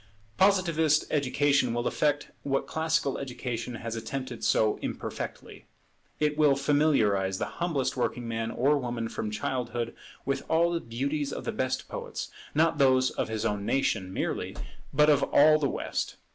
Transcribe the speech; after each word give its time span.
Positivist 0.37 1.05
education 1.11 1.75
will 1.75 1.85
effect 1.85 2.31
what 2.41 2.65
classical 2.65 3.19
education 3.19 3.75
has 3.75 3.95
attempted 3.95 4.43
so 4.43 4.77
imperfectly. 4.81 5.65
It 6.19 6.39
will 6.39 6.55
familiarize 6.55 7.37
the 7.37 7.45
humblest 7.61 7.95
working 7.95 8.27
man 8.27 8.49
or 8.49 8.79
woman 8.79 9.09
from 9.09 9.29
childhood 9.29 9.93
with 10.25 10.41
all 10.49 10.71
the 10.71 10.79
beauties 10.81 11.31
of 11.31 11.43
the 11.43 11.51
best 11.51 11.87
poets; 11.87 12.29
not 12.55 12.79
those 12.79 13.11
of 13.11 13.29
his 13.29 13.45
own 13.45 13.63
nation 13.63 14.11
merely, 14.11 14.55
but 14.91 15.07
of 15.07 15.21
all 15.21 15.59
the 15.59 15.69
West. 15.69 16.15